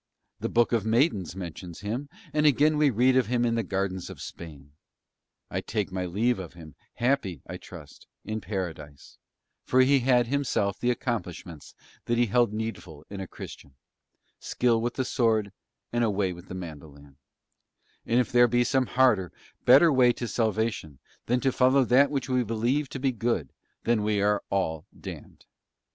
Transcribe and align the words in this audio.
The 0.39 0.49
Book 0.49 0.71
of 0.71 0.83
Maidens 0.83 1.35
mentions 1.35 1.81
him, 1.81 2.09
and 2.33 2.47
again 2.47 2.75
we 2.75 2.89
read 2.89 3.15
of 3.15 3.27
him 3.27 3.45
in 3.45 3.53
Gardens 3.67 4.09
of 4.09 4.19
Spain. 4.19 4.71
I 5.51 5.61
take 5.61 5.91
my 5.91 6.07
leave 6.07 6.39
of 6.39 6.53
him, 6.53 6.73
happy, 6.95 7.43
I 7.45 7.57
trust, 7.57 8.07
in 8.25 8.41
Paradise, 8.41 9.19
for 9.63 9.81
he 9.81 9.99
had 9.99 10.25
himself 10.25 10.79
the 10.79 10.89
accomplishments 10.89 11.75
that 12.05 12.17
he 12.17 12.25
held 12.25 12.51
needful 12.51 13.05
in 13.11 13.19
a 13.19 13.27
Christian, 13.27 13.75
skill 14.39 14.81
with 14.81 14.95
the 14.95 15.05
sword 15.05 15.51
and 15.93 16.03
a 16.03 16.09
way 16.09 16.33
with 16.33 16.47
the 16.47 16.55
mandolin; 16.55 17.17
and 18.03 18.19
if 18.19 18.31
there 18.31 18.47
be 18.47 18.63
some 18.63 18.87
harder, 18.87 19.31
better 19.65 19.93
way 19.93 20.11
to 20.13 20.27
salvation 20.27 20.97
than 21.27 21.39
to 21.41 21.51
follow 21.51 21.85
that 21.85 22.09
which 22.09 22.27
we 22.27 22.43
believe 22.43 22.89
to 22.89 22.99
be 22.99 23.11
good, 23.11 23.53
then 23.83 23.99
are 23.99 24.01
we 24.01 24.23
all 24.49 24.87
damned. 24.99 25.45